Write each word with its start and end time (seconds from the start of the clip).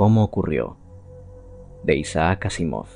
¿Cómo 0.00 0.24
ocurrió? 0.24 0.78
De 1.84 1.94
Isaac 1.94 2.46
Asimov. 2.46 2.86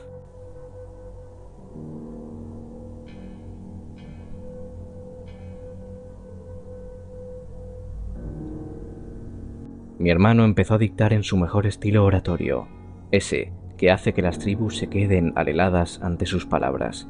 Mi 9.99 10.09
hermano 10.09 10.47
empezó 10.47 10.77
a 10.77 10.79
dictar 10.79 11.13
en 11.13 11.25
su 11.25 11.37
mejor 11.37 11.67
estilo 11.67 12.07
oratorio, 12.07 12.69
ese 13.11 13.53
que 13.77 13.91
hace 13.91 14.15
que 14.15 14.23
las 14.23 14.39
tribus 14.39 14.79
se 14.79 14.87
queden 14.87 15.35
aleladas 15.37 16.01
ante 16.01 16.25
sus 16.25 16.47
palabras. 16.47 17.07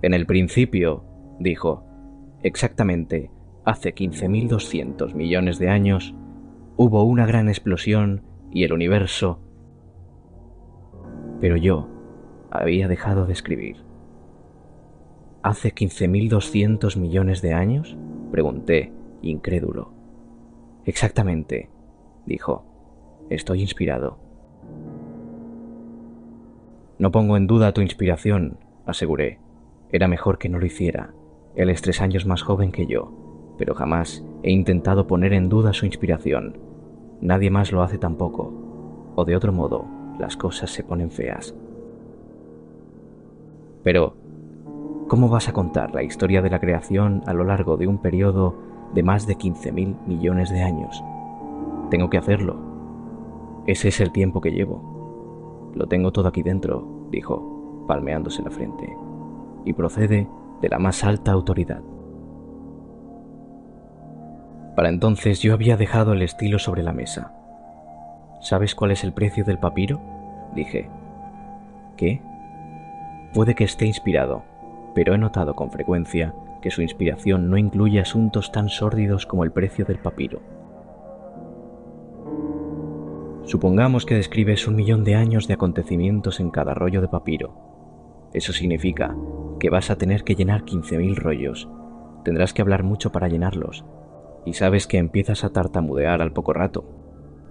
En 0.00 0.14
el 0.14 0.24
principio, 0.24 1.04
dijo, 1.38 1.84
exactamente 2.42 3.30
hace 3.66 3.94
15.200 3.94 5.12
millones 5.12 5.58
de 5.58 5.68
años, 5.68 6.14
hubo 6.78 7.02
una 7.02 7.26
gran 7.26 7.50
explosión 7.50 8.30
y 8.52 8.64
el 8.64 8.72
universo. 8.72 9.40
Pero 11.40 11.56
yo 11.56 11.88
había 12.50 12.88
dejado 12.88 13.26
de 13.26 13.32
escribir. 13.32 13.76
¿Hace 15.42 15.74
15.200 15.74 16.96
millones 16.98 17.40
de 17.40 17.54
años? 17.54 17.96
Pregunté, 18.30 18.92
incrédulo. 19.22 19.92
Exactamente, 20.84 21.70
dijo. 22.26 22.64
Estoy 23.30 23.60
inspirado. 23.60 24.18
No 26.98 27.10
pongo 27.10 27.36
en 27.36 27.46
duda 27.46 27.72
tu 27.72 27.80
inspiración, 27.80 28.58
aseguré. 28.84 29.38
Era 29.92 30.08
mejor 30.08 30.38
que 30.38 30.48
no 30.48 30.58
lo 30.58 30.66
hiciera. 30.66 31.14
Él 31.54 31.70
es 31.70 31.80
tres 31.80 32.00
años 32.00 32.26
más 32.26 32.42
joven 32.42 32.72
que 32.72 32.86
yo, 32.86 33.54
pero 33.56 33.74
jamás 33.74 34.24
he 34.42 34.50
intentado 34.50 35.06
poner 35.06 35.32
en 35.32 35.48
duda 35.48 35.72
su 35.72 35.86
inspiración. 35.86 36.69
Nadie 37.20 37.50
más 37.50 37.72
lo 37.72 37.82
hace 37.82 37.98
tampoco. 37.98 38.52
O 39.14 39.24
de 39.24 39.36
otro 39.36 39.52
modo, 39.52 39.84
las 40.18 40.36
cosas 40.36 40.70
se 40.70 40.84
ponen 40.84 41.10
feas. 41.10 41.54
Pero, 43.82 44.14
¿cómo 45.08 45.28
vas 45.28 45.48
a 45.48 45.52
contar 45.52 45.94
la 45.94 46.02
historia 46.02 46.42
de 46.42 46.50
la 46.50 46.60
creación 46.60 47.22
a 47.26 47.34
lo 47.34 47.44
largo 47.44 47.76
de 47.76 47.86
un 47.86 47.98
periodo 47.98 48.54
de 48.94 49.02
más 49.02 49.26
de 49.26 49.36
15.000 49.36 50.06
millones 50.06 50.50
de 50.50 50.62
años? 50.62 51.02
Tengo 51.90 52.10
que 52.10 52.18
hacerlo. 52.18 52.56
Ese 53.66 53.88
es 53.88 54.00
el 54.00 54.12
tiempo 54.12 54.40
que 54.40 54.52
llevo. 54.52 55.72
Lo 55.74 55.86
tengo 55.86 56.12
todo 56.12 56.28
aquí 56.28 56.42
dentro, 56.42 57.06
dijo, 57.10 57.84
palmeándose 57.86 58.42
la 58.42 58.50
frente, 58.50 58.96
y 59.64 59.72
procede 59.72 60.28
de 60.60 60.68
la 60.68 60.78
más 60.78 61.04
alta 61.04 61.32
autoridad. 61.32 61.82
Para 64.74 64.88
entonces 64.88 65.40
yo 65.40 65.52
había 65.54 65.76
dejado 65.76 66.12
el 66.12 66.22
estilo 66.22 66.58
sobre 66.58 66.82
la 66.82 66.92
mesa. 66.92 67.32
¿Sabes 68.40 68.74
cuál 68.74 68.92
es 68.92 69.04
el 69.04 69.12
precio 69.12 69.44
del 69.44 69.58
papiro? 69.58 70.00
Dije. 70.54 70.88
¿Qué? 71.96 72.22
Puede 73.34 73.54
que 73.54 73.64
esté 73.64 73.86
inspirado, 73.86 74.42
pero 74.94 75.14
he 75.14 75.18
notado 75.18 75.54
con 75.54 75.70
frecuencia 75.70 76.34
que 76.62 76.70
su 76.70 76.82
inspiración 76.82 77.50
no 77.50 77.56
incluye 77.56 78.00
asuntos 78.00 78.52
tan 78.52 78.68
sórdidos 78.68 79.26
como 79.26 79.44
el 79.44 79.52
precio 79.52 79.84
del 79.84 79.98
papiro. 79.98 80.40
Supongamos 83.44 84.06
que 84.06 84.14
describes 84.14 84.68
un 84.68 84.76
millón 84.76 85.04
de 85.04 85.16
años 85.16 85.48
de 85.48 85.54
acontecimientos 85.54 86.40
en 86.40 86.50
cada 86.50 86.74
rollo 86.74 87.00
de 87.00 87.08
papiro. 87.08 87.54
Eso 88.32 88.52
significa 88.52 89.16
que 89.58 89.70
vas 89.70 89.90
a 89.90 89.96
tener 89.96 90.22
que 90.22 90.36
llenar 90.36 90.64
15.000 90.64 91.16
rollos. 91.16 91.68
Tendrás 92.24 92.52
que 92.52 92.62
hablar 92.62 92.84
mucho 92.84 93.10
para 93.10 93.28
llenarlos, 93.28 93.84
y 94.44 94.54
sabes 94.54 94.86
que 94.86 94.98
empiezas 94.98 95.44
a 95.44 95.50
tartamudear 95.50 96.22
al 96.22 96.32
poco 96.32 96.52
rato. 96.52 96.84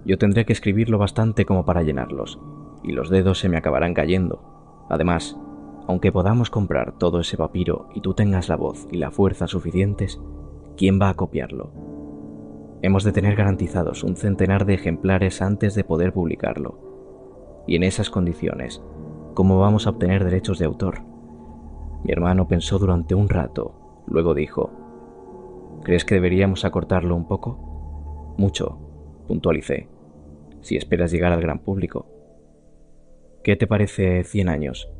Yo 0.04 0.18
tendré 0.18 0.44
que 0.44 0.52
escribirlo 0.52 0.98
bastante 0.98 1.44
como 1.44 1.64
para 1.64 1.82
llenarlos, 1.82 2.40
y 2.82 2.92
los 2.92 3.10
dedos 3.10 3.38
se 3.38 3.48
me 3.48 3.56
acabarán 3.56 3.94
cayendo. 3.94 4.86
Además, 4.88 5.38
aunque 5.86 6.12
podamos 6.12 6.50
comprar 6.50 6.96
todo 6.98 7.20
ese 7.20 7.36
papiro 7.36 7.88
y 7.94 8.00
tú 8.00 8.14
tengas 8.14 8.48
la 8.48 8.56
voz 8.56 8.86
y 8.90 8.96
la 8.96 9.10
fuerza 9.10 9.46
suficientes, 9.46 10.20
¿quién 10.76 11.00
va 11.00 11.08
a 11.08 11.14
copiarlo? 11.14 11.72
Hemos 12.82 13.04
de 13.04 13.12
tener 13.12 13.36
garantizados 13.36 14.04
un 14.04 14.16
centenar 14.16 14.64
de 14.64 14.74
ejemplares 14.74 15.42
antes 15.42 15.74
de 15.74 15.84
poder 15.84 16.12
publicarlo. 16.12 16.78
Y 17.66 17.76
en 17.76 17.82
esas 17.82 18.08
condiciones, 18.08 18.82
¿cómo 19.34 19.58
vamos 19.58 19.86
a 19.86 19.90
obtener 19.90 20.24
derechos 20.24 20.58
de 20.58 20.64
autor? 20.64 21.02
Mi 22.04 22.12
hermano 22.12 22.48
pensó 22.48 22.78
durante 22.78 23.14
un 23.14 23.28
rato, 23.28 24.02
luego 24.06 24.32
dijo, 24.32 24.70
¿Crees 25.82 26.04
que 26.04 26.14
deberíamos 26.14 26.64
acortarlo 26.64 27.16
un 27.16 27.26
poco? 27.26 28.34
Mucho, 28.36 28.78
puntualicé, 29.26 29.88
si 30.60 30.76
esperas 30.76 31.10
llegar 31.10 31.32
al 31.32 31.40
gran 31.40 31.60
público. 31.60 32.06
¿Qué 33.42 33.56
te 33.56 33.66
parece 33.66 34.22
100 34.24 34.48
años? 34.48 34.92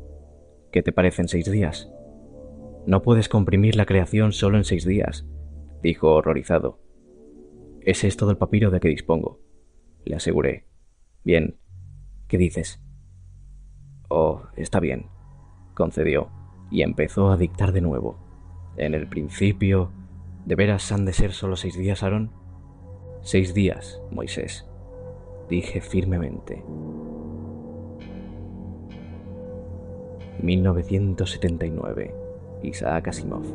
¿Qué 0.71 0.81
te 0.81 0.91
parecen 0.91 1.27
seis 1.27 1.51
días? 1.51 1.91
No 2.87 3.03
puedes 3.03 3.29
comprimir 3.29 3.75
la 3.75 3.85
creación 3.85 4.31
solo 4.31 4.57
en 4.57 4.63
seis 4.63 4.85
días, 4.85 5.27
dijo 5.83 6.15
horrorizado. 6.15 6.79
Ese 7.81 8.07
es 8.07 8.17
todo 8.17 8.31
el 8.31 8.37
papiro 8.37 8.71
de 8.71 8.79
que 8.79 8.87
dispongo, 8.87 9.39
le 10.05 10.15
aseguré. 10.15 10.65
Bien, 11.23 11.59
¿qué 12.27 12.37
dices? 12.37 12.81
Oh, 14.09 14.43
está 14.55 14.79
bien, 14.79 15.07
concedió, 15.75 16.29
y 16.71 16.81
empezó 16.81 17.29
a 17.29 17.37
dictar 17.37 17.71
de 17.71 17.81
nuevo. 17.81 18.17
En 18.77 18.95
el 18.95 19.07
principio, 19.07 19.91
¿De 20.45 20.55
veras 20.55 20.91
han 20.91 21.05
de 21.05 21.13
ser 21.13 21.33
solo 21.33 21.55
seis 21.55 21.77
días, 21.77 22.03
Aarón? 22.03 22.31
Seis 23.21 23.53
días, 23.53 24.01
Moisés, 24.09 24.65
dije 25.49 25.81
firmemente. 25.81 26.63
1979, 30.41 32.15
Isaac 32.63 33.09
Asimov. 33.09 33.45